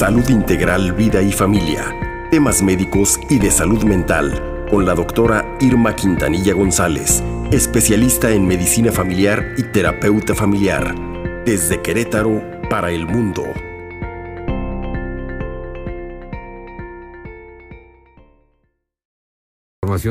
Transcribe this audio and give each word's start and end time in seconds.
Salud 0.00 0.26
Integral, 0.30 0.94
Vida 0.94 1.20
y 1.20 1.30
Familia. 1.30 1.94
Temas 2.30 2.62
médicos 2.62 3.20
y 3.28 3.38
de 3.38 3.50
salud 3.50 3.84
mental 3.84 4.64
con 4.70 4.86
la 4.86 4.94
doctora 4.94 5.58
Irma 5.60 5.94
Quintanilla 5.94 6.54
González, 6.54 7.22
especialista 7.52 8.30
en 8.30 8.46
medicina 8.46 8.92
familiar 8.92 9.44
y 9.58 9.62
terapeuta 9.64 10.34
familiar. 10.34 10.94
Desde 11.44 11.82
Querétaro 11.82 12.42
para 12.70 12.90
el 12.92 13.06
mundo. 13.06 13.44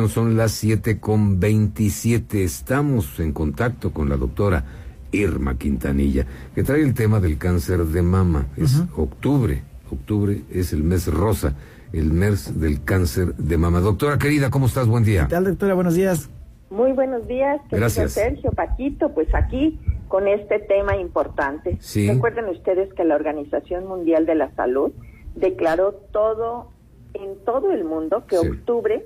Son 0.07 0.37
las 0.37 0.51
7 0.51 0.99
con 0.99 1.39
27. 1.39 2.43
Estamos 2.43 3.19
en 3.19 3.33
contacto 3.33 3.91
con 3.91 4.07
la 4.07 4.17
doctora 4.17 4.63
Irma 5.11 5.57
Quintanilla, 5.57 6.27
que 6.53 6.61
trae 6.61 6.83
el 6.83 6.93
tema 6.93 7.19
del 7.19 7.39
cáncer 7.39 7.83
de 7.86 8.04
mama. 8.04 8.46
Es 8.56 8.83
octubre. 8.96 9.64
Octubre 9.92 10.42
es 10.52 10.74
el 10.74 10.84
mes 10.84 11.07
rosa, 11.07 11.56
el 11.93 12.11
mes 12.14 12.60
del 12.60 12.84
cáncer 12.84 13.36
de 13.36 13.57
mama. 13.57 13.79
Doctora 13.79 14.18
querida, 14.18 14.50
¿cómo 14.50 14.65
estás? 14.68 14.88
Buen 14.88 15.04
día. 15.04 15.24
¿Qué 15.24 15.29
tal, 15.36 15.46
doctora? 15.46 15.74
Buenos 15.74 15.96
días. 15.96 16.29
Muy 16.70 16.92
buenos 16.92 17.28
días, 17.28 17.60
Gracias. 17.71 18.14
Sergio 18.14 18.52
Paquito, 18.52 19.12
pues 19.14 19.34
aquí 19.34 19.79
con 20.07 20.28
este 20.28 20.60
tema 20.60 20.98
importante. 20.98 21.78
Sí. 21.79 22.07
Recuerden 22.12 22.46
ustedes 22.50 22.93
que 22.93 23.04
la 23.04 23.15
Organización 23.15 23.88
Mundial 23.88 24.25
de 24.28 24.36
la 24.36 24.52
Salud 24.56 24.92
declaró 25.36 25.93
todo 26.12 26.70
en 27.14 27.37
todo 27.43 27.71
el 27.71 27.86
mundo 27.86 28.26
que 28.28 28.37
Sí. 28.37 28.48
octubre 28.48 29.06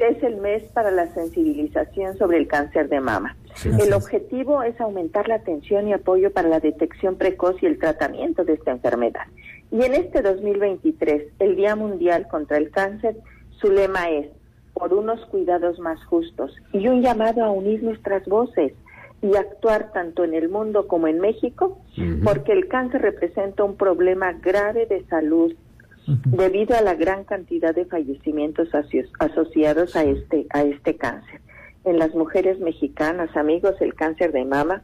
es 0.00 0.22
el 0.22 0.38
mes 0.38 0.62
para 0.72 0.90
la 0.90 1.12
sensibilización 1.12 2.16
sobre 2.16 2.38
el 2.38 2.48
cáncer 2.48 2.88
de 2.88 3.00
mama. 3.00 3.36
Sí. 3.54 3.68
El 3.80 3.92
objetivo 3.92 4.62
es 4.62 4.80
aumentar 4.80 5.28
la 5.28 5.34
atención 5.36 5.86
y 5.88 5.92
apoyo 5.92 6.32
para 6.32 6.48
la 6.48 6.58
detección 6.58 7.16
precoz 7.16 7.62
y 7.62 7.66
el 7.66 7.78
tratamiento 7.78 8.44
de 8.44 8.54
esta 8.54 8.70
enfermedad. 8.70 9.26
Y 9.72 9.82
en 9.82 9.94
este 9.94 10.20
2023, 10.22 11.32
el 11.38 11.56
Día 11.56 11.76
Mundial 11.76 12.26
contra 12.28 12.56
el 12.56 12.70
Cáncer, 12.70 13.16
su 13.60 13.70
lema 13.70 14.10
es 14.10 14.28
por 14.74 14.94
unos 14.94 15.24
cuidados 15.26 15.78
más 15.78 16.02
justos 16.04 16.54
y 16.72 16.88
un 16.88 17.02
llamado 17.02 17.44
a 17.44 17.50
unir 17.50 17.82
nuestras 17.82 18.24
voces 18.26 18.72
y 19.22 19.36
actuar 19.36 19.92
tanto 19.92 20.24
en 20.24 20.34
el 20.34 20.48
mundo 20.48 20.88
como 20.88 21.06
en 21.06 21.20
México, 21.20 21.78
porque 22.24 22.52
el 22.52 22.68
cáncer 22.68 23.02
representa 23.02 23.64
un 23.64 23.76
problema 23.76 24.32
grave 24.32 24.86
de 24.86 25.04
salud 25.06 25.52
debido 26.24 26.74
a 26.76 26.80
la 26.80 26.94
gran 26.94 27.24
cantidad 27.24 27.74
de 27.74 27.84
fallecimientos 27.84 28.74
aso- 28.74 29.06
asociados 29.18 29.94
a 29.94 30.04
este 30.04 30.46
a 30.50 30.62
este 30.62 30.96
cáncer. 30.96 31.40
En 31.84 31.98
las 31.98 32.14
mujeres 32.14 32.58
mexicanas, 32.60 33.36
amigos, 33.36 33.74
el 33.80 33.94
cáncer 33.94 34.32
de 34.32 34.44
mama 34.46 34.82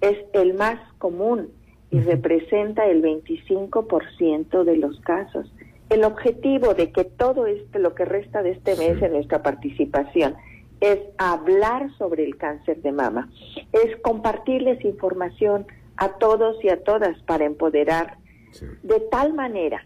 es 0.00 0.18
el 0.32 0.54
más 0.54 0.80
común 0.98 1.48
y 1.90 2.00
representa 2.00 2.86
el 2.86 3.02
25% 3.02 4.64
de 4.64 4.76
los 4.76 5.00
casos. 5.00 5.52
El 5.88 6.04
objetivo 6.04 6.74
de 6.74 6.90
que 6.90 7.04
todo 7.04 7.46
este, 7.46 7.78
lo 7.78 7.94
que 7.94 8.04
resta 8.04 8.42
de 8.42 8.50
este 8.50 8.76
mes 8.76 9.00
en 9.02 9.12
nuestra 9.12 9.42
participación, 9.42 10.34
es 10.80 10.98
hablar 11.16 11.90
sobre 11.96 12.24
el 12.24 12.36
cáncer 12.36 12.82
de 12.82 12.92
mama, 12.92 13.30
es 13.72 13.96
compartirles 14.02 14.84
información 14.84 15.66
a 15.96 16.10
todos 16.18 16.62
y 16.62 16.68
a 16.68 16.82
todas 16.82 17.18
para 17.22 17.44
empoderar 17.46 18.18
Sí. 18.50 18.66
de 18.82 19.00
tal 19.00 19.34
manera 19.34 19.84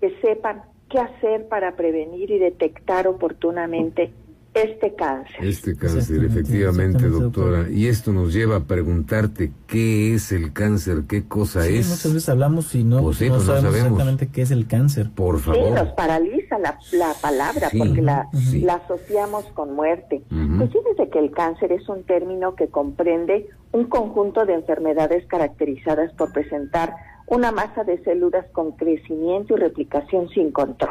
que 0.00 0.14
sepan 0.20 0.62
qué 0.88 0.98
hacer 0.98 1.48
para 1.48 1.74
prevenir 1.74 2.30
y 2.30 2.38
detectar 2.38 3.08
oportunamente 3.08 4.12
este 4.54 4.94
cáncer. 4.94 5.36
Este 5.44 5.74
cáncer, 5.76 6.24
efectivamente, 6.24 6.98
exactamente, 6.98 7.08
doctora. 7.08 7.56
doctora. 7.58 7.70
Y 7.70 7.86
esto 7.86 8.12
nos 8.12 8.32
lleva 8.34 8.56
a 8.56 8.60
preguntarte 8.64 9.50
qué 9.66 10.14
es 10.14 10.30
el 10.32 10.52
cáncer, 10.52 11.04
qué 11.08 11.26
cosa 11.26 11.62
Sí, 11.62 11.76
es. 11.76 11.88
muchas 11.88 12.12
veces 12.14 12.28
hablamos 12.28 12.74
y 12.74 12.84
no, 12.84 13.00
Pues 13.02 13.16
sí, 13.16 13.28
no 13.28 13.36
pues 13.36 13.46
no 13.46 13.54
sabemos, 13.54 13.76
exactamente 13.78 14.28
qué 14.28 14.42
es 14.42 14.50
el 14.50 14.66
cáncer. 14.66 15.10
Por 15.14 15.38
Sí, 15.38 15.44
favor. 15.44 15.70
nos 15.72 15.88
paraliza 15.94 16.58
la, 16.58 16.78
la 16.92 17.14
palabra 17.20 17.70
Sí, 17.70 17.78
porque 17.78 18.02
la, 18.02 18.28
sí. 18.32 18.60
la 18.60 18.74
asociamos 18.74 19.44
con 19.54 19.74
muerte. 19.74 20.22
Ujú. 20.30 20.58
Pues 20.58 20.70
fíjense 20.72 21.08
que 21.10 21.18
el 21.18 21.30
cáncer 21.30 21.72
es 21.72 21.88
un 21.88 22.04
término 22.04 22.54
que 22.54 22.68
comprende 22.68 23.48
un 23.72 23.84
conjunto 23.84 24.44
de 24.44 24.54
enfermedades 24.54 25.26
caracterizadas 25.28 26.12
por 26.12 26.30
presentar 26.32 26.94
una 27.26 27.52
masa 27.52 27.84
de 27.84 28.02
células 28.04 28.44
con 28.52 28.72
crecimiento 28.72 29.54
y 29.54 29.60
replicación 29.60 30.28
sin 30.28 30.50
control. 30.52 30.90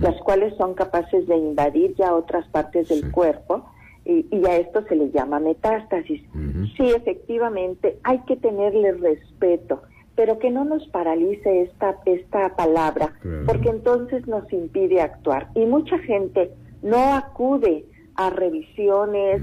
Las 0.00 0.16
cuales 0.22 0.54
son 0.56 0.74
capaces 0.74 1.26
de 1.26 1.36
invadir 1.36 1.94
ya 1.96 2.14
otras 2.14 2.46
partes 2.48 2.88
del 2.88 3.02
Sí. 3.02 3.10
cuerpo 3.10 3.64
y, 4.04 4.26
y 4.30 4.46
a 4.46 4.56
esto 4.56 4.82
se 4.88 4.96
le 4.96 5.10
llama 5.10 5.40
metástasis. 5.40 6.22
Sí, 6.76 6.90
efectivamente, 6.96 7.98
hay 8.02 8.18
que 8.20 8.36
tenerle 8.36 8.92
respeto, 8.92 9.82
pero 10.16 10.38
que 10.38 10.50
no 10.50 10.64
nos 10.64 10.86
paralice 10.88 11.62
esta, 11.62 11.96
esta 12.06 12.56
palabra, 12.56 13.12
Claro. 13.20 13.44
porque 13.46 13.68
entonces 13.68 14.26
nos 14.26 14.50
impide 14.52 15.00
actuar. 15.02 15.48
Y 15.54 15.66
mucha 15.66 15.98
gente 15.98 16.50
no 16.82 17.14
acude 17.14 17.84
a 18.16 18.30
revisiones 18.30 19.42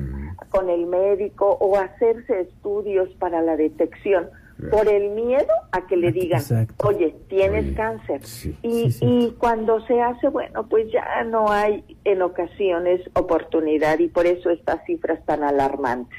con 0.49 0.69
el 0.69 0.85
médico 0.87 1.57
o 1.59 1.77
a 1.77 1.81
hacerse 1.83 2.41
estudios 2.41 3.09
para 3.19 3.41
la 3.41 3.55
detección. 3.57 4.27
Por 4.71 4.87
el 4.87 5.09
miedo 5.11 5.53
a 5.71 5.85
que 5.87 5.95
le 5.97 6.11
digan, 6.11 6.39
Exacto. 6.41 6.87
oye, 6.87 7.15
tienes 7.29 7.65
Oye, 7.65 7.73
cáncer. 7.75 8.23
sí. 8.25 8.55
Y, 8.63 8.91
Sí, 8.91 9.05
y 9.05 9.31
cuando 9.37 9.79
se 9.85 10.01
hace, 10.01 10.29
bueno, 10.29 10.67
pues 10.67 10.91
ya 10.91 11.23
no 11.25 11.51
hay 11.51 11.83
en 12.03 12.21
ocasiones 12.21 13.01
oportunidad 13.13 13.99
y 13.99 14.07
por 14.07 14.25
eso 14.25 14.49
estas 14.49 14.83
cifras 14.85 15.23
tan 15.25 15.43
alarmantes. 15.43 16.17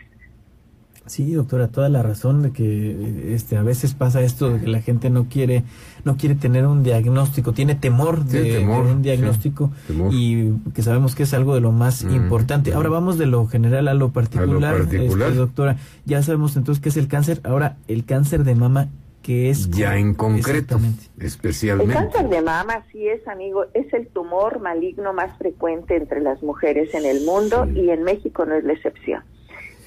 Sí, 1.08 1.32
doctora, 1.32 1.69
toda 1.69 1.88
la 1.88 2.02
razón 2.02 2.42
de 2.42 2.50
que 2.52 3.34
este 3.34 3.56
a 3.56 3.62
veces 3.62 3.94
pasa 3.94 4.22
esto 4.22 4.50
de 4.50 4.60
que 4.60 4.66
la 4.69 4.80
gente 4.80 5.10
no 5.10 5.24
quiere 5.28 5.64
no 6.04 6.16
quiere 6.16 6.34
tener 6.34 6.66
un 6.66 6.82
diagnóstico, 6.82 7.52
tiene 7.52 7.74
temor 7.74 8.24
de, 8.24 8.52
temor, 8.58 8.84
de 8.86 8.91
un 8.92 8.96
sí, 8.98 9.02
diagnóstico 9.02 9.70
temor. 9.86 10.12
y 10.14 10.52
que 10.74 10.82
sabemos 10.82 11.14
que 11.14 11.24
es 11.24 11.34
algo 11.34 11.54
de 11.54 11.60
lo 11.60 11.72
más 11.72 12.04
Mm, 12.04 12.14
importante. 12.14 12.70
mm. 12.72 12.74
Ahora 12.76 12.88
vamos 12.91 13.19
de 13.19 13.26
lo 13.26 13.46
general 13.46 13.88
a 13.88 13.94
lo 13.94 14.10
particular, 14.10 14.78
particular. 14.78 15.28
este, 15.28 15.38
doctora. 15.38 15.76
Ya 16.06 16.22
sabemos 16.22 16.56
entonces 16.56 16.80
qué 16.82 16.88
es 16.91 16.96
el 16.96 17.08
cáncer. 17.08 17.40
Ahora 17.44 17.76
el 17.88 18.04
cáncer 18.04 18.44
de 18.44 18.54
mama 18.54 18.88
que 19.22 19.50
es 19.50 19.69
Ya 19.70 19.98
en 19.98 20.14
concreto, 20.14 20.76
Exactamente. 20.76 21.04
El 21.19 21.26
especialmente. 21.26 21.92
cáncer 21.94 22.28
de 22.30 22.40
mama, 22.40 22.84
sí 22.92 23.06
es, 23.08 23.26
amigo, 23.28 23.64
es 23.75 23.92
el 23.92 24.06
tumor 24.08 24.60
maligno 24.60 25.12
más 25.12 25.36
frecuente 25.36 25.96
entre 25.96 26.20
las 26.22 26.42
mujeres 26.42 26.94
en 26.94 27.04
el 27.04 27.25
mundo 27.26 27.66
Sí. 27.75 27.80
y 27.80 27.90
en 27.90 28.04
México 28.04 28.46
no 28.46 28.54
es 28.54 28.64
la 28.64 28.72
excepción. 28.72 29.22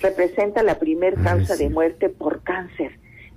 Representa 0.02 0.64
la 0.64 0.80
primer 0.80 1.16
Ay, 1.18 1.24
causa 1.24 1.56
sí. 1.56 1.64
de 1.66 1.70
muerte 1.70 2.10
por 2.10 2.42
cáncer. 2.44 2.92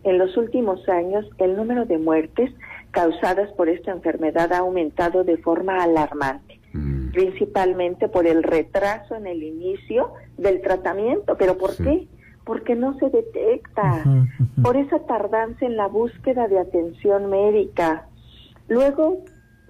En 0.04 0.18
los 0.18 0.36
últimos 0.36 0.88
años, 0.88 1.26
el 1.38 1.56
número 1.56 1.86
de 1.86 1.98
muertes 1.98 2.50
causadas 2.90 3.50
por 3.52 3.68
esta 3.68 3.90
enfermedad 3.92 4.52
ha 4.52 4.58
aumentado 4.58 5.24
de 5.24 5.36
forma 5.38 5.82
alarmante. 5.82 6.60
Mm. 6.76 7.12
principalmente 7.12 8.08
por 8.08 8.26
el 8.26 8.42
retraso 8.42 9.14
en 9.14 9.28
el 9.28 9.44
inicio 9.44 10.10
del 10.36 10.60
tratamiento. 10.60 11.36
¿Pero 11.36 11.56
por 11.56 11.70
Sí. 11.70 11.84
qué? 11.84 12.08
Porque 12.44 12.74
no 12.74 12.98
se 12.98 13.08
detecta, 13.10 14.02
por 14.60 14.76
esa 14.76 14.98
tardanza 15.06 15.64
en 15.64 15.76
la 15.76 15.86
búsqueda 15.86 16.48
de 16.48 16.58
atención 16.58 17.30
médica. 17.30 18.08
Luego 18.66 19.18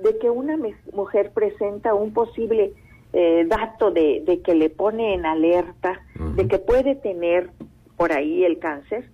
de 0.03 0.17
que 0.19 0.31
una 0.31 0.57
mujer 0.95 1.33
presenta 1.35 1.93
un 1.95 2.15
posible 2.15 2.73
eh, 3.17 3.45
dato 3.49 3.91
de, 3.91 4.23
de 4.27 4.43
que 4.43 4.55
le 4.55 4.69
pone 4.71 5.15
en 5.15 5.25
alerta, 5.25 6.01
de 6.37 6.49
que 6.49 6.59
puede 6.59 6.97
tener 6.97 7.51
por 7.97 8.13
ahí 8.13 8.45
el 8.45 8.59
cáncer, 8.59 9.09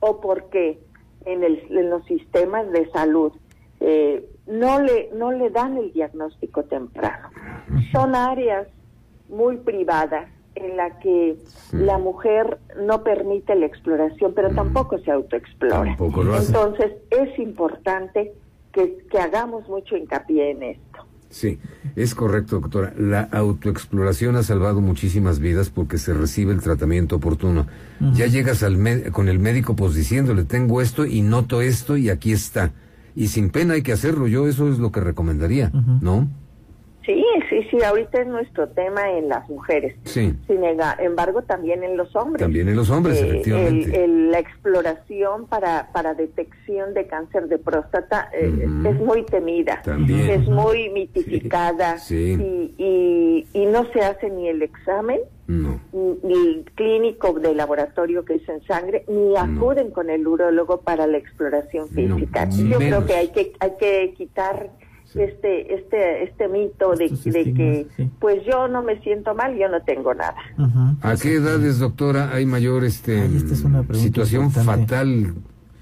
o 0.00 0.20
porque 0.20 0.78
en, 1.24 1.42
el, 1.42 1.62
en 1.70 1.88
los 1.90 2.04
sistemas 2.04 2.70
de 2.70 2.88
salud 2.90 3.32
eh, 3.80 4.24
no 4.46 4.80
le 4.80 5.10
no 5.14 5.32
le 5.32 5.50
dan 5.50 5.76
el 5.78 5.92
diagnóstico 5.92 6.64
temprano. 6.64 7.30
Son 7.92 8.14
áreas 8.14 8.68
muy 9.28 9.56
privadas 9.56 10.28
en 10.54 10.76
la 10.76 10.98
que 11.00 11.36
Sí. 11.46 11.76
la 11.78 11.98
mujer 11.98 12.58
no 12.78 13.02
permite 13.02 13.54
la 13.54 13.66
exploración, 13.66 14.32
pero 14.34 14.50
tampoco 14.54 14.98
se 14.98 15.10
autoexplora. 15.10 15.96
Tampoco. 15.96 16.22
Entonces 16.22 16.92
es 17.10 17.38
importante 17.38 18.32
que, 18.72 18.98
que 19.10 19.18
hagamos 19.18 19.68
mucho 19.68 19.96
hincapié 19.96 20.50
en 20.50 20.62
esto. 20.62 20.85
Sí, 21.36 21.58
es 21.96 22.14
correcto, 22.14 22.60
doctora. 22.60 22.94
La 22.98 23.20
autoexploración 23.20 24.36
ha 24.36 24.42
salvado 24.42 24.80
muchísimas 24.80 25.38
vidas 25.38 25.68
porque 25.68 25.98
se 25.98 26.14
recibe 26.14 26.54
el 26.54 26.62
tratamiento 26.62 27.16
oportuno. 27.16 27.66
Ya 28.14 28.26
llegas 28.26 28.62
al 28.62 28.78
con 29.12 29.28
el 29.28 29.38
médico 29.38 29.76
pues 29.76 29.94
diciéndole, 29.94 30.44
tengo 30.44 30.80
esto 30.80 31.04
y 31.04 31.20
noto 31.20 31.60
esto 31.60 31.98
y 31.98 32.08
aquí 32.08 32.32
está. 32.32 32.72
Y 33.14 33.26
sin 33.26 33.50
pena 33.50 33.74
hay 33.74 33.82
que 33.82 33.92
hacerlo. 33.92 34.28
Yo 34.28 34.48
eso 34.48 34.72
es 34.72 34.78
lo 34.78 34.90
que 34.92 35.00
recomendaría. 35.00 35.70
¿no? 36.00 36.26
Sí, 37.06 37.24
sí, 37.48 37.62
sí, 37.70 37.82
ahorita 37.84 38.20
es 38.22 38.26
nuestro 38.26 38.68
tema 38.68 39.12
en 39.12 39.28
las 39.28 39.48
mujeres. 39.48 39.94
Sí, 40.04 40.34
Sin 40.48 40.64
embargo, 40.64 41.42
también 41.42 41.84
en 41.84 41.96
los 41.96 42.14
hombres. 42.16 42.40
también 42.42 42.68
en 42.68 42.74
los 42.76 42.90
hombres, 42.90 43.22
Eh, 43.22 43.28
efectivamente. 43.28 43.88
el- 43.96 44.10
el- 44.10 44.30
la 44.32 44.40
exploración 44.40 45.46
para, 45.46 45.92
para 45.92 46.14
detección 46.14 46.94
de 46.94 47.06
cáncer 47.06 47.46
de 47.48 47.58
próstata 47.58 48.28
eh, 48.34 48.52
es 48.84 48.96
muy 49.00 49.22
temida, 49.24 49.80
También. 49.84 50.28
es 50.30 50.48
muy 50.48 50.88
mitificada 50.90 51.98
Sí. 51.98 52.36
Y, 52.38 52.74
y, 52.82 53.46
y 53.52 53.66
no 53.66 53.84
se 53.92 54.00
hace 54.00 54.28
ni 54.28 54.48
el 54.48 54.62
examen 54.62 55.20
ni 55.48 56.64
clínico 56.74 57.32
de 57.34 57.54
laboratorio 57.54 58.24
que 58.24 58.34
es 58.34 58.48
en 58.48 58.60
sangre, 58.66 59.04
ni 59.06 59.36
acuden 59.36 59.90
con 59.92 60.10
el 60.10 60.26
urólogo 60.26 60.80
para 60.80 61.06
la 61.06 61.18
exploración 61.18 61.88
física. 61.88 62.48
Yo 62.50 62.78
creo 62.78 63.06
que 63.06 63.14
hay 63.14 63.28
que 63.28 63.52
hay 63.60 63.70
que 63.78 64.14
quitar 64.16 64.70
este 65.16 65.74
este 65.74 66.24
este 66.24 66.48
mito 66.48 66.94
de, 66.94 67.08
que 67.08 67.86
pues 68.18 68.44
yo 68.44 68.68
no 68.68 68.82
me 68.82 69.00
siento 69.00 69.34
mal, 69.34 69.56
yo 69.56 69.68
no 69.68 69.82
tengo 69.82 70.14
nada. 70.14 70.36
¿A 71.02 71.16
qué 71.16 71.34
edades, 71.34 71.78
doctora, 71.78 72.32
hay 72.32 72.46
mayor 72.46 72.84
este 72.84 73.28
situación 73.92 74.50
fatal 74.50 75.34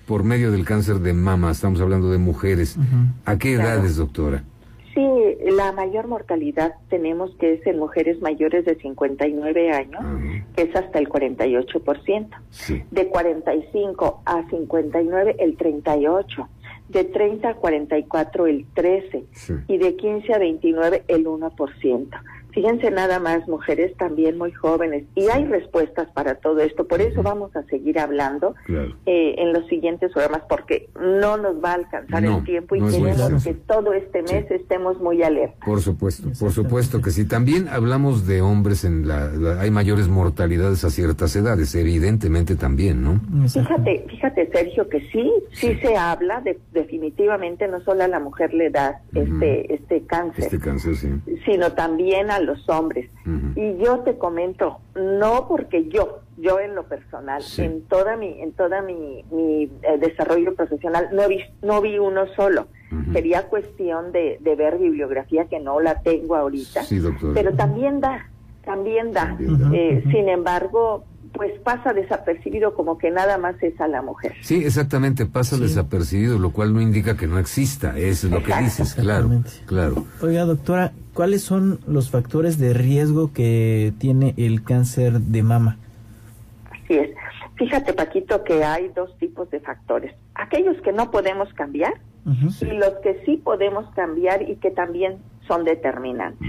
por 0.06 0.24
medio 0.24 0.50
del 0.50 0.64
cáncer 0.64 1.00
de 1.00 1.12
mama? 1.12 1.50
Estamos 1.50 1.80
hablando 1.80 2.10
de 2.10 2.18
mujeres. 2.18 2.76
¿A 3.24 3.38
qué 3.38 3.54
edades, 3.54 3.96
doctora? 3.96 4.44
Sí, 4.94 5.02
la 5.50 5.72
mayor 5.72 6.06
mortalidad 6.06 6.74
tenemos 6.88 7.34
que 7.40 7.54
es 7.54 7.66
en 7.66 7.80
mujeres 7.80 8.22
mayores 8.22 8.64
de 8.64 8.76
59 8.76 9.72
años, 9.72 10.00
que 10.54 10.62
es 10.62 10.76
hasta 10.76 11.00
el 11.00 11.08
48%. 11.08 12.28
De 12.92 13.08
45 13.08 14.22
a 14.24 14.48
59 14.48 15.36
el 15.40 15.56
38 15.56 16.48
de 16.88 17.04
30 17.04 17.48
a 17.48 17.54
44 17.54 18.46
el 18.46 18.66
13 18.74 19.24
y 19.68 19.78
de 19.78 19.96
15 19.96 20.34
a 20.34 20.38
29 20.38 21.04
el 21.08 21.26
1%. 21.26 22.08
Fíjense 22.54 22.90
nada 22.92 23.18
más, 23.18 23.48
mujeres 23.48 23.96
también 23.96 24.38
muy 24.38 24.52
jóvenes. 24.52 25.04
Y 25.16 25.26
hay 25.28 25.44
respuestas 25.44 26.08
para 26.14 26.36
todo 26.36 26.60
esto. 26.60 26.86
Por 26.86 27.00
eso 27.00 27.22
vamos 27.22 27.54
a 27.56 27.64
seguir 27.64 27.98
hablando 27.98 28.54
eh, 28.68 29.34
en 29.38 29.52
los 29.52 29.66
siguientes 29.66 30.12
programas, 30.12 30.42
porque 30.48 30.88
no 31.00 31.36
nos 31.36 31.56
va 31.62 31.72
a 31.72 31.74
alcanzar 31.74 32.24
el 32.24 32.44
tiempo 32.44 32.76
y 32.76 32.80
queremos 32.80 33.42
que 33.42 33.54
todo 33.54 33.92
este 33.92 34.22
mes 34.22 34.48
estemos 34.50 35.00
muy 35.00 35.22
alerta. 35.24 35.66
Por 35.66 35.80
supuesto, 35.80 36.28
por 36.38 36.52
supuesto 36.52 37.02
que 37.02 37.10
sí. 37.10 37.26
También 37.26 37.66
hablamos 37.68 38.26
de 38.26 38.40
hombres 38.40 38.84
en 38.84 39.08
la, 39.08 39.30
Hay 39.60 39.72
mayores 39.72 40.06
mortalidades 40.06 40.84
a 40.84 40.90
ciertas 40.90 41.34
edades, 41.34 41.74
evidentemente 41.74 42.54
también, 42.54 43.02
¿no? 43.02 43.20
Fíjate, 43.48 44.06
fíjate 44.08 44.48
Sergio, 44.52 44.88
que 44.88 45.00
sí, 45.10 45.32
sí, 45.52 45.74
se 45.82 45.96
habla, 45.96 46.40
de, 46.42 46.58
definitivamente 46.72 47.66
no 47.66 47.80
solo 47.80 48.04
a 48.04 48.08
la 48.08 48.20
mujer 48.20 48.54
le 48.54 48.70
da 48.70 49.00
este, 49.12 49.74
este 49.74 50.06
cáncer. 50.06 50.44
Este 50.44 50.60
cáncer, 50.60 50.94
sí. 50.94 51.08
Sino 51.44 51.72
también 51.72 52.30
a 52.30 52.43
los 52.44 52.68
hombres. 52.68 53.10
Y 53.56 53.76
yo 53.82 54.00
te 54.00 54.16
comento, 54.18 54.78
no 54.94 55.46
porque 55.48 55.88
yo, 55.88 56.20
yo 56.36 56.60
en 56.60 56.74
lo 56.74 56.84
personal, 56.84 57.42
en 57.58 57.82
toda 57.82 58.16
mi, 58.16 58.40
en 58.40 58.52
toda 58.52 58.82
mi, 58.82 59.24
mi 59.30 59.64
eh, 59.64 59.98
desarrollo 59.98 60.54
profesional, 60.54 61.08
no 61.12 61.28
vi, 61.28 61.40
no 61.62 61.80
vi 61.80 61.98
uno 61.98 62.26
solo. 62.36 62.68
Sería 63.12 63.48
cuestión 63.48 64.12
de, 64.12 64.38
de, 64.40 64.54
ver 64.54 64.78
bibliografía 64.78 65.46
que 65.46 65.58
no 65.58 65.80
la 65.80 66.00
tengo 66.02 66.36
ahorita. 66.36 66.82
Pero 67.34 67.52
también 67.54 68.00
da, 68.00 68.30
también 68.64 69.12
da. 69.12 69.36
Eh, 69.72 70.04
sin 70.12 70.28
embargo, 70.28 71.04
pues 71.34 71.52
pasa 71.60 71.92
desapercibido 71.92 72.74
como 72.74 72.96
que 72.96 73.10
nada 73.10 73.36
más 73.38 73.60
es 73.62 73.78
a 73.80 73.88
la 73.88 74.00
mujer. 74.02 74.34
Sí, 74.42 74.64
exactamente, 74.64 75.26
pasa 75.26 75.58
desapercibido, 75.58 76.38
lo 76.38 76.50
cual 76.50 76.72
no 76.72 76.80
indica 76.80 77.16
que 77.16 77.26
no 77.26 77.38
exista, 77.38 77.98
es 77.98 78.24
lo 78.24 78.42
que 78.42 78.54
dices, 78.54 78.94
claro, 78.94 79.30
claro. 79.66 80.04
Oiga, 80.22 80.44
doctora, 80.44 80.92
¿cuáles 81.14 81.42
son 81.42 81.80
los 81.86 82.10
factores 82.10 82.58
de 82.58 82.74
riesgo 82.74 83.32
que 83.32 83.92
tiene 83.98 84.34
el 84.36 84.62
cáncer 84.62 85.20
de 85.20 85.42
mama? 85.42 85.78
Así 86.70 86.94
es. 86.94 87.10
Fíjate, 87.56 87.92
Paquito, 87.92 88.42
que 88.42 88.64
hay 88.64 88.88
dos 88.88 89.16
tipos 89.18 89.48
de 89.50 89.60
factores. 89.60 90.14
Aquellos 90.34 90.76
que 90.82 90.92
no 90.92 91.10
podemos 91.10 91.52
cambiar 91.54 91.94
y 92.60 92.64
los 92.64 92.94
que 93.02 93.22
sí 93.24 93.36
podemos 93.36 93.88
cambiar 93.94 94.48
y 94.48 94.56
que 94.56 94.70
también 94.70 95.18
son 95.46 95.64
determinantes. 95.64 96.48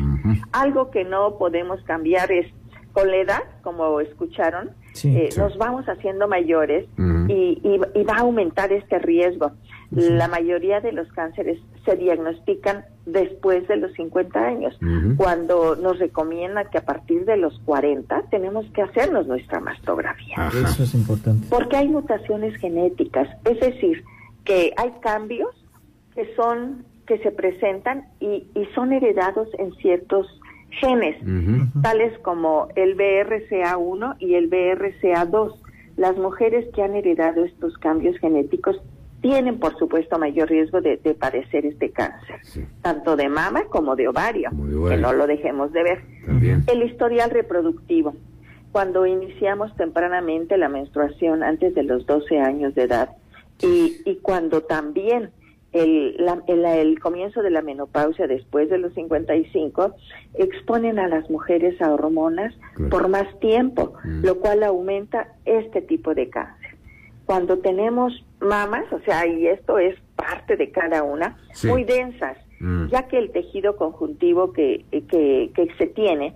Algo 0.52 0.90
que 0.90 1.04
no 1.04 1.38
podemos 1.38 1.82
cambiar 1.84 2.32
es 2.32 2.48
con 2.94 3.12
la 3.12 3.18
edad, 3.18 3.44
como 3.62 4.00
escucharon, 4.00 4.72
eh, 5.04 5.30
nos 5.38 5.58
vamos 5.58 5.86
haciendo 5.86 6.30
mayores 6.30 6.88
y, 7.28 7.78
va 8.10 8.16
a 8.16 8.22
aumentar 8.22 8.72
este 8.72 9.00
riesgo. 9.00 9.52
La 9.92 10.28
mayoría 10.28 10.80
de 10.80 10.94
los 10.94 11.08
cánceres 11.12 11.60
se 11.84 11.96
diagnostican 11.98 12.86
después 13.06 13.68
de 13.68 13.78
los 13.78 13.94
50 13.94 14.40
años, 14.40 14.78
cuando 15.18 15.75
nos 15.75 16.00
recomienda 16.00 16.69
que 16.69 16.80
a 16.80 16.86
partir 16.86 17.25
de 17.25 17.38
los 17.38 17.60
40 17.60 18.24
tenemos 18.31 18.66
que 18.74 18.81
hacernos 18.81 19.28
nuestra 19.28 19.60
mastografía. 19.60 20.50
Eso 20.50 20.84
es 20.84 20.94
importante. 20.96 21.48
Porque 21.50 21.78
hay 21.78 21.88
mutaciones 21.88 22.56
genéticas, 22.57 23.30
es 23.46 23.60
decir, 23.60 24.04
que 24.44 24.74
hay 24.78 24.92
cambios 25.02 25.50
que 26.13 26.34
son 26.36 26.86
que 27.06 27.19
se 27.19 27.30
presentan 27.31 28.07
y, 28.19 28.48
y 28.56 28.66
son 28.74 28.92
heredados 28.92 29.48
en 29.60 29.72
ciertos 29.75 30.28
genes, 30.81 31.16
tales 31.81 32.18
como 32.19 32.68
el 32.75 32.98
BRCA1 32.98 34.16
y 34.19 34.36
el 34.36 34.50
BRCA2. 34.50 35.56
Las 35.98 36.18
mujeres 36.18 36.66
que 36.74 36.81
han 36.81 36.96
heredado 36.96 37.46
estos 37.46 37.78
cambios 37.78 38.18
genéticos 38.18 38.81
tienen, 39.25 39.57
por 39.57 39.75
supuesto, 39.80 40.19
mayor 40.19 40.50
riesgo 40.50 40.81
de, 40.81 40.98
padecer 41.19 41.66
este 41.66 41.89
cáncer, 41.89 42.36
tanto 42.83 43.16
de 43.16 43.27
mama 43.27 43.63
como 43.69 43.95
de 43.95 44.07
ovario, 44.07 44.51
que 44.51 44.98
no 44.98 45.13
lo 45.13 45.25
dejemos 45.25 45.74
de 45.74 45.81
ver. 45.81 46.01
El 46.68 46.83
historial 46.83 47.31
reproductivo. 47.31 48.13
Cuando 48.72 49.07
iniciamos 49.07 49.75
tempranamente 49.77 50.57
la 50.57 50.69
menstruación 50.69 51.42
antes 51.42 51.74
de 51.74 51.81
los 51.81 52.06
12 52.06 52.38
años 52.38 52.75
de 52.75 52.83
edad 52.83 53.10
y, 53.63 53.98
y 54.06 54.18
cuando 54.18 54.62
también 54.62 55.31
el, 55.71 56.18
el, 56.48 57.00
comienzo 57.00 57.42
de 57.42 57.50
la 57.50 57.63
menopausia 57.63 58.28
después 58.28 58.69
de 58.69 58.78
los 58.78 58.94
55 58.94 59.95
exponen 60.36 61.00
a 61.00 61.07
las 61.07 61.31
mujeres 61.31 61.81
a 61.81 61.92
hormonas 61.92 62.54
por 62.92 63.07
más 63.07 63.39
tiempo, 63.39 63.94
mm. 64.04 64.24
lo 64.24 64.39
cual 64.39 64.62
aumenta 64.63 65.30
este 65.45 65.81
tipo 65.81 66.13
de 66.13 66.30
cáncer. 66.30 66.75
Cuando 67.25 67.57
tenemos 67.57 68.24
mamas, 68.45 68.86
o 68.92 69.00
sea, 69.01 69.27
y 69.27 69.47
esto 69.47 69.77
es 69.77 69.95
parte 70.15 70.56
de 70.56 70.71
cada 70.71 71.03
una, 71.03 71.38
muy 71.63 71.83
densas, 71.83 72.38
mm. 72.59 72.88
ya 72.88 73.07
que 73.07 73.18
el 73.18 73.31
tejido 73.31 73.75
conjuntivo 73.75 74.53
que, 74.53 74.86
que, 74.92 75.51
que 75.53 75.68
se 75.77 75.88
tiene 75.88 76.36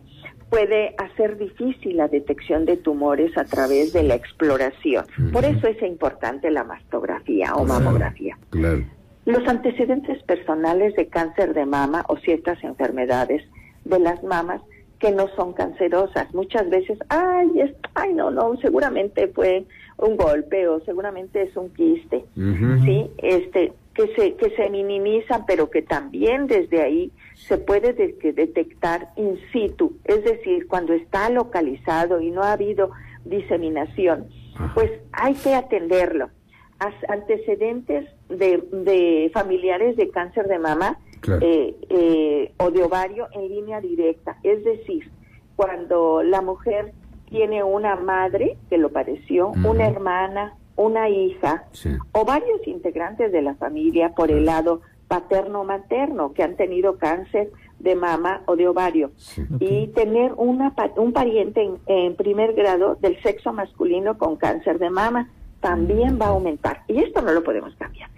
puede 0.50 0.96
hacer 0.98 1.38
difícil 1.38 1.98
la 1.98 2.08
detección 2.08 2.66
de 2.66 2.78
tumores 2.78 3.38
a 3.38 3.46
través 3.46 3.94
de 3.94 4.04
la 4.04 4.16
exploración. 4.16 5.06
Por 5.32 5.46
eso 5.46 5.68
es 5.68 5.82
importante 5.84 6.50
la 6.50 6.64
mastografía 6.64 7.54
o 7.56 7.66
mamografía. 7.66 8.38
Claro. 8.50 8.84
Los 9.26 9.48
antecedentes 9.48 10.22
personales 10.24 10.96
de 10.96 11.08
cáncer 11.08 11.54
de 11.54 11.66
mama 11.66 12.04
o 12.08 12.18
ciertas 12.18 12.64
enfermedades 12.64 13.44
de 13.86 14.00
las 14.00 14.24
mamas 14.24 14.62
que 15.00 15.12
no 15.12 15.28
son 15.36 15.54
cancerosas. 15.54 16.34
Muchas 16.34 16.70
veces, 16.70 16.98
ay, 17.10 17.48
es, 17.60 17.72
ay, 17.94 18.14
no, 18.14 18.32
no, 18.32 18.58
seguramente 18.58 19.28
fue 19.30 19.66
un 20.00 20.16
golpe 20.16 20.68
o 20.68 20.80
seguramente 20.82 21.42
es 21.42 21.56
un 21.58 21.70
quiste, 21.74 22.24
¿sí? 22.36 23.10
Este, 23.18 23.74
que 23.94 24.08
se, 24.16 24.36
que 24.36 24.50
se 24.56 24.70
minimizan, 24.70 25.46
pero 25.46 25.70
que 25.70 25.82
también 25.82 26.48
desde 26.48 26.82
ahí 26.82 27.12
se 27.36 27.58
puede 27.58 27.94
detectar 27.94 29.10
in 29.18 29.38
situ, 29.52 29.98
es 30.06 30.24
decir, 30.24 30.68
cuando 30.68 30.94
está 30.94 31.30
localizado 31.30 32.22
y 32.22 32.32
no 32.32 32.44
ha 32.44 32.54
habido 32.54 32.92
diseminación, 33.26 34.28
pues 34.74 34.92
hay 35.12 35.34
que 35.36 35.54
atenderlo. 35.56 36.30
Antecedentes 37.10 38.08
de, 38.30 39.30
familiares 39.34 39.98
de 39.98 40.10
cáncer 40.12 40.48
de 40.48 40.60
mama 40.60 40.98
eh, 41.42 41.76
eh, 41.90 42.54
o 42.56 42.72
de 42.72 42.84
ovario 42.84 43.28
en 43.34 43.50
línea 43.50 43.82
directa. 43.82 44.38
Es 44.44 44.64
decir, 44.64 45.12
cuando 45.58 46.24
la 46.24 46.42
mujer 46.42 46.94
tiene 47.30 47.64
una 47.64 47.96
madre 47.96 48.58
que 48.70 48.78
lo 48.78 48.90
padeció, 48.90 49.52
una 49.64 49.88
hermana, 49.88 50.56
una 50.76 51.10
hija 51.10 51.66
o 52.14 52.26
varios 52.26 52.66
integrantes 52.68 53.32
de 53.32 53.42
la 53.42 53.56
familia 53.56 54.14
por 54.16 54.32
el 54.32 54.46
lado 54.46 54.82
paterno-materno 55.08 56.34
que 56.34 56.44
han 56.44 56.56
tenido 56.56 56.98
cáncer 56.98 57.52
de 57.80 57.96
mama 57.96 58.42
o 58.46 58.56
de 58.56 58.68
ovario 58.68 59.12
y 59.60 59.88
tener 59.88 60.34
una, 60.38 60.74
un 60.98 61.14
pariente 61.14 61.64
en, 61.64 61.78
en 61.88 62.16
primer 62.16 62.54
grado 62.54 62.96
del 62.96 63.22
sexo 63.22 63.52
masculino 63.54 64.18
con 64.18 64.36
cáncer 64.36 64.80
de 64.80 64.90
mama 64.90 65.30
también 65.60 66.20
va 66.22 66.28
a 66.28 66.30
aumentar. 66.30 66.84
Y 66.88 67.00
esto 67.00 67.22
no 67.22 67.32
lo 67.32 67.44
podemos 67.44 67.76
cambiar. 67.76 68.10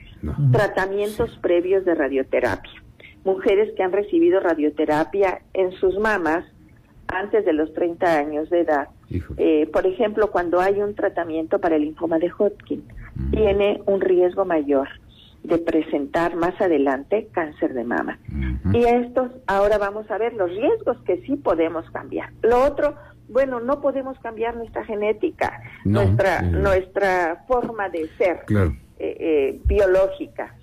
Tratamientos 0.51 1.37
previos 1.41 1.83
de 1.85 1.95
radioterapia. 1.95 2.83
Mujeres 3.23 3.73
que 3.75 3.83
han 3.83 3.91
recibido 3.91 4.39
radioterapia 4.39 5.41
en 5.53 5.71
sus 5.73 5.97
mamas 5.97 6.45
antes 7.07 7.43
de 7.45 7.53
los 7.53 7.73
30 7.73 8.17
años 8.17 8.49
de 8.49 8.61
edad. 8.61 8.89
Eh, 9.37 9.69
por 9.71 9.85
ejemplo, 9.85 10.31
cuando 10.31 10.59
hay 10.59 10.81
un 10.81 10.95
tratamiento 10.95 11.59
para 11.59 11.75
el 11.75 11.83
linfoma 11.83 12.19
de 12.19 12.31
Hodgkin, 12.31 12.83
tiene 13.31 13.81
un 13.85 14.01
riesgo 14.01 14.45
mayor 14.45 14.87
de 15.43 15.57
presentar 15.57 16.35
más 16.35 16.59
adelante 16.61 17.27
cáncer 17.31 17.73
de 17.73 17.83
mama. 17.83 18.19
Y 18.73 18.83
estos, 18.83 19.31
ahora 19.47 19.77
vamos 19.77 20.09
a 20.11 20.17
ver 20.17 20.33
los 20.33 20.49
riesgos 20.51 20.97
que 21.05 21.21
sí 21.25 21.35
podemos 21.35 21.89
cambiar. 21.91 22.29
Lo 22.43 22.63
otro, 22.63 22.95
bueno, 23.27 23.59
no 23.59 23.81
podemos 23.81 24.19
cambiar 24.19 24.55
nuestra 24.55 24.85
genética, 24.85 25.61
nuestra, 25.83 26.41
nuestra 26.41 27.43
forma 27.47 27.89
de 27.89 28.07
ser 28.17 28.41
eh, 28.49 28.75
eh, 28.99 29.61
biológica. 29.65 30.55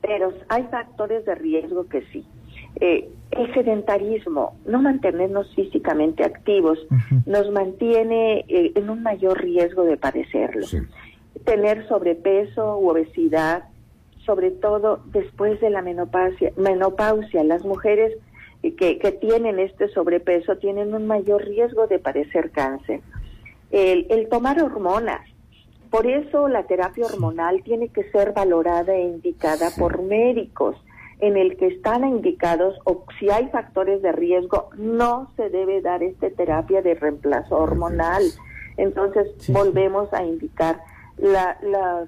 Pero 0.00 0.32
hay 0.48 0.62
factores 0.70 1.26
de 1.26 1.34
riesgo 1.34 1.86
que 1.88 2.02
sí. 2.12 2.24
Eh, 2.76 3.08
el 3.30 3.52
sedentarismo, 3.52 4.56
no 4.66 4.80
mantenernos 4.80 5.54
físicamente 5.54 6.24
activos, 6.24 6.78
nos 7.26 7.50
mantiene 7.50 8.44
eh, 8.48 8.72
en 8.74 8.88
un 8.88 9.02
mayor 9.02 9.40
riesgo 9.40 9.84
de 9.84 9.96
padecerlo. 9.96 10.66
Tener 11.44 11.86
sobrepeso 11.88 12.78
u 12.78 12.88
obesidad, 12.88 13.64
sobre 14.24 14.50
todo 14.50 15.00
después 15.12 15.60
de 15.60 15.70
la 15.70 15.82
menopausia, 15.82 16.52
menopausia. 16.56 17.44
Las 17.44 17.64
mujeres 17.64 18.16
que, 18.62 18.98
que 18.98 19.12
tienen 19.12 19.58
este 19.58 19.88
sobrepeso 19.88 20.56
tienen 20.56 20.94
un 20.94 21.06
mayor 21.06 21.44
riesgo 21.44 21.86
de 21.86 21.98
padecer 21.98 22.50
cáncer. 22.50 23.00
El, 23.70 24.06
el 24.08 24.28
tomar 24.28 24.62
hormonas, 24.62 25.20
por 25.90 26.06
eso 26.06 26.48
la 26.48 26.64
terapia 26.64 27.04
hormonal 27.04 27.62
tiene 27.62 27.88
que 27.88 28.10
ser 28.10 28.32
valorada 28.32 28.94
e 28.94 29.02
indicada 29.02 29.70
por 29.78 30.02
médicos 30.02 30.76
en 31.20 31.36
el 31.36 31.56
que 31.56 31.66
están 31.66 32.04
indicados 32.04 32.78
o 32.84 33.04
si 33.18 33.30
hay 33.30 33.48
factores 33.48 34.02
de 34.02 34.12
riesgo, 34.12 34.70
no 34.76 35.30
se 35.36 35.50
debe 35.50 35.80
dar 35.80 36.02
esta 36.02 36.30
terapia 36.30 36.82
de 36.82 36.94
reemplazo 36.94 37.56
hormonal. 37.56 38.22
Entonces 38.76 39.28
volvemos 39.48 40.12
a 40.12 40.24
indicar 40.24 40.80
la, 41.16 41.58
la 41.62 42.06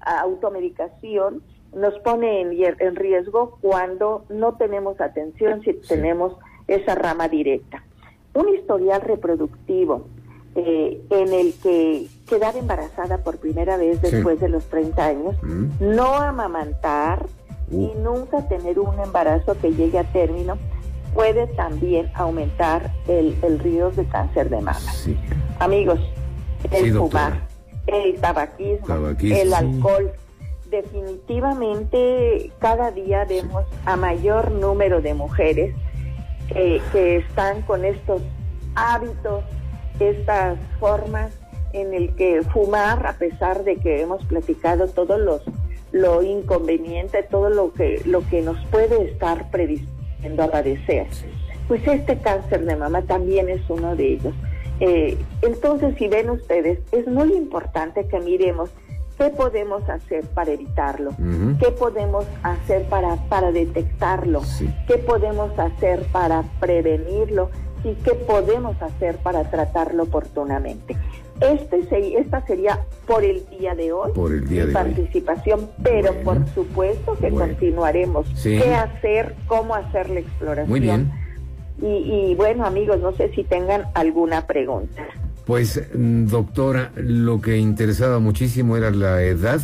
automedicación 0.00 1.42
nos 1.74 1.98
pone 1.98 2.40
en, 2.40 2.52
en, 2.78 2.96
riesgo 2.96 3.58
cuando 3.60 4.24
no 4.30 4.54
tenemos 4.54 5.00
atención 5.00 5.62
si 5.62 5.74
tenemos 5.74 6.34
esa 6.66 6.94
rama 6.94 7.28
directa. 7.28 7.84
Un 8.34 8.48
historial 8.54 9.02
reproductivo 9.02 10.06
eh, 10.54 11.02
en 11.10 11.34
el 11.34 11.54
que 11.62 12.06
quedar 12.26 12.56
embarazada 12.56 13.18
por 13.18 13.38
primera 13.38 13.76
vez 13.76 14.00
después 14.00 14.40
de 14.40 14.48
los 14.48 14.64
30 14.66 15.04
años, 15.04 15.36
mm. 15.42 15.94
no 15.94 16.14
amamantar, 16.14 17.26
y 17.70 17.92
nunca 17.96 18.46
tener 18.48 18.78
un 18.78 18.98
embarazo 19.00 19.56
que 19.58 19.72
llegue 19.72 19.98
a 19.98 20.04
término 20.04 20.56
puede 21.14 21.46
también 21.48 22.10
aumentar 22.14 22.92
el, 23.08 23.36
el 23.42 23.58
riesgo 23.58 23.90
de 23.90 24.06
cáncer 24.06 24.50
de 24.50 24.60
mama. 24.60 24.92
Amigos, 25.58 25.98
el 26.70 26.92
fumar, 26.94 27.40
el 27.86 28.20
tabaquismo, 28.20 28.94
el 29.20 29.54
alcohol, 29.54 30.12
definitivamente 30.70 32.52
cada 32.58 32.90
día 32.90 33.24
vemos 33.24 33.64
a 33.84 33.96
mayor 33.96 34.50
número 34.50 35.00
de 35.00 35.14
mujeres 35.14 35.74
que, 36.48 36.82
que 36.92 37.16
están 37.16 37.62
con 37.62 37.84
estos 37.84 38.20
hábitos, 38.74 39.44
estas 39.98 40.58
formas 40.78 41.32
en 41.72 41.94
el 41.94 42.14
que 42.14 42.42
fumar, 42.42 43.06
a 43.06 43.14
pesar 43.14 43.64
de 43.64 43.76
que 43.76 44.02
hemos 44.02 44.24
platicado 44.24 44.88
todos 44.88 45.18
los 45.18 45.42
lo 45.96 46.22
inconveniente, 46.22 47.22
todo 47.24 47.50
lo 47.50 47.72
que, 47.72 48.02
lo 48.04 48.26
que 48.28 48.42
nos 48.42 48.62
puede 48.66 49.04
estar 49.04 49.50
predisponiendo 49.50 50.42
a 50.42 50.50
padecer. 50.50 51.06
Pues 51.68 51.86
este 51.86 52.18
cáncer 52.18 52.64
de 52.64 52.76
mama 52.76 53.02
también 53.02 53.48
es 53.48 53.62
uno 53.68 53.96
de 53.96 54.12
ellos. 54.14 54.34
Eh, 54.80 55.16
entonces, 55.42 55.94
si 55.98 56.08
ven 56.08 56.30
ustedes, 56.30 56.78
es 56.92 57.06
muy 57.06 57.32
importante 57.32 58.06
que 58.06 58.20
miremos 58.20 58.70
qué 59.16 59.30
podemos 59.30 59.88
hacer 59.88 60.26
para 60.26 60.52
evitarlo, 60.52 61.12
qué 61.58 61.70
podemos 61.70 62.26
hacer 62.42 62.84
para, 62.84 63.16
para 63.28 63.50
detectarlo, 63.50 64.42
qué 64.86 64.98
podemos 64.98 65.58
hacer 65.58 66.02
para 66.12 66.44
prevenirlo 66.60 67.50
y 67.82 67.94
qué 67.94 68.12
podemos 68.12 68.80
hacer 68.82 69.16
para 69.16 69.50
tratarlo 69.50 70.02
oportunamente. 70.02 70.96
Este 71.40 71.86
esta 72.18 72.44
sería 72.46 72.80
por 73.06 73.22
el 73.24 73.44
día 73.50 73.74
de 73.74 73.92
hoy 73.92 74.12
por 74.14 74.32
el 74.32 74.48
día 74.48 74.66
mi 74.66 74.72
participación, 74.72 75.68
pero 75.82 76.14
por 76.22 76.46
supuesto 76.54 77.16
que 77.18 77.30
continuaremos. 77.30 78.26
¿Qué 78.42 78.74
hacer? 78.74 79.34
¿Cómo 79.46 79.74
hacer 79.74 80.08
la 80.10 80.20
exploración? 80.20 80.68
Muy 80.68 80.80
bien. 80.80 81.10
Y, 81.78 82.34
bueno, 82.36 82.64
amigos, 82.64 83.00
no 83.00 83.12
sé 83.12 83.30
si 83.34 83.44
tengan 83.44 83.84
alguna 83.92 84.46
pregunta. 84.46 85.02
Pues, 85.44 85.80
mm, 85.94 86.26
doctora, 86.26 86.90
lo 86.96 87.40
que 87.42 87.58
interesaba 87.58 88.18
muchísimo 88.18 88.78
era 88.78 88.90
la 88.90 89.22
edad 89.22 89.60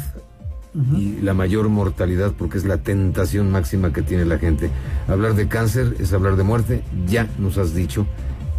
y 0.94 1.20
la 1.20 1.34
mayor 1.34 1.68
mortalidad, 1.68 2.32
porque 2.36 2.58
es 2.58 2.64
la 2.64 2.78
tentación 2.78 3.50
máxima 3.50 3.92
que 3.92 4.02
tiene 4.02 4.24
la 4.24 4.38
gente. 4.38 4.70
Hablar 5.08 5.34
de 5.34 5.48
cáncer 5.48 5.94
es 5.98 6.12
hablar 6.12 6.36
de 6.36 6.44
muerte, 6.44 6.82
ya 7.06 7.28
nos 7.38 7.58
has 7.58 7.74
dicho 7.74 8.06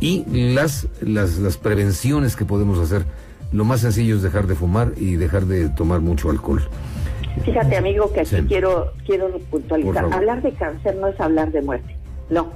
y 0.04 0.54
las, 0.54 0.88
las, 1.02 1.38
las 1.40 1.58
prevenciones 1.58 2.36
que 2.36 2.44
podemos 2.44 2.78
hacer. 2.80 3.06
Lo 3.54 3.64
más 3.64 3.82
sencillo 3.82 4.16
es 4.16 4.22
dejar 4.22 4.48
de 4.48 4.56
fumar 4.56 4.92
y 4.98 5.16
dejar 5.16 5.46
de 5.46 5.70
tomar 5.70 6.02
mucho 6.02 6.30
alcohol. 6.30 6.62
Fíjate, 7.46 7.78
amigo, 7.78 8.12
que 8.12 8.22
aquí 8.22 8.36
quiero, 8.48 8.92
quiero 9.06 9.40
puntualizar. 9.50 10.12
Hablar 10.12 10.42
de 10.42 10.52
cáncer 10.52 10.96
no 10.98 11.08
es 11.08 11.20
hablar 11.20 11.52
de 11.52 11.62
muerte. 11.62 11.96
No. 12.30 12.52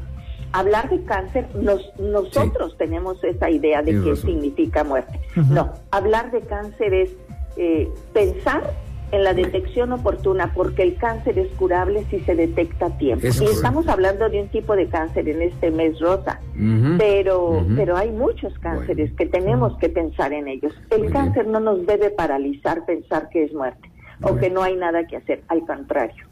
Hablar 0.52 0.90
de 0.90 1.04
cáncer, 1.04 1.48
nos, 1.56 1.82
nosotros 2.00 2.76
tenemos 2.78 3.24
esa 3.24 3.50
idea 3.50 3.82
de 3.82 4.02
qué 4.02 4.16
significa 4.16 4.84
muerte. 4.84 5.20
No. 5.36 5.74
Hablar 5.92 6.32
de 6.32 6.42
cáncer 6.42 6.94
es 6.94 7.10
eh, 7.58 7.90
pensar 8.14 8.74
en 9.12 9.24
la 9.24 9.34
detección 9.34 9.94
oportuna, 9.94 10.52
porque 10.54 10.84
el 10.84 10.96
cáncer 10.96 11.40
es 11.40 11.48
curable 11.54 12.06
si 12.10 12.20
se 12.22 12.36
detecta 12.36 12.88
a 12.88 12.98
tiempo. 12.98 13.26
y 13.26 13.46
estamos 13.46 13.88
hablando 13.88 14.30
de 14.30 14.42
un 14.42 14.50
tipo 14.50 14.76
de 14.76 14.88
cáncer 14.88 15.30
en 15.30 15.42
este 15.42 15.72
mes 15.72 16.00
rosa, 16.00 16.42
pero, 16.98 17.66
pero 17.76 17.96
hay 17.96 18.12
muchos 18.12 18.58
cánceres 18.60 19.12
que 19.14 19.26
tenemos 19.26 19.78
que 19.78 19.90
pensar 19.90 20.34
en 20.34 20.48
ellos. 20.48 20.74
El 20.90 21.12
cáncer 21.12 21.48
no 21.48 21.60
nos 21.60 21.86
debe 21.86 22.10
paralizar 22.10 22.86
pensar 22.86 23.30
que 23.30 23.44
es 23.44 23.54
muerte 23.54 23.90
o 24.22 24.36
que 24.36 24.50
no 24.50 24.62
hay 24.62 24.76
nada 24.76 25.06
que 25.08 25.18
hacer, 25.18 25.42
al 25.48 25.66
contrario. 25.66 26.27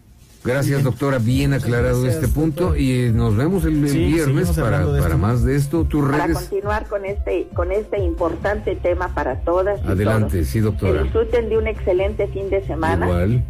Gracias, 0.46 0.84
doctora. 0.84 1.18
Bien 1.18 1.54
aclarado 1.54 2.06
este 2.06 2.28
punto 2.28 2.76
y 2.76 3.12
nos 3.12 3.36
vemos 3.36 3.66
el, 3.66 3.82
viernes 3.82 4.52
para, 4.52 4.86
para 5.00 5.18
más 5.18 5.44
de 5.44 5.56
esto. 5.56 5.86
Tus 5.86 6.10
para 6.10 6.32
continuar 6.32 6.88
con 6.88 7.06
este 7.06 7.48
con 7.54 7.72
este 7.72 8.00
importante 8.00 8.76
tema 8.76 9.14
para 9.14 9.40
todas. 9.42 9.84
Adelante, 9.86 10.46
sí, 10.46 10.60
doctora. 10.60 11.04
disfruten 11.04 11.50
de 11.50 11.58
un 11.58 11.68
excelente 11.68 12.28
fin 12.28 12.50
de 12.50 12.66
semana 12.66 13.08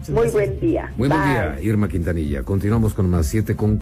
muy 0.07 0.29
buen 0.29 0.57
día. 0.59 0.93
Muy 0.95 1.09
buen 1.09 1.21
día, 1.21 1.57
Irma 1.61 1.89
Quintanilla. 1.89 2.43
Continuamos 2.43 2.93
con 2.93 3.09
más 3.09 3.27
7 3.27 3.57
con 3.57 3.77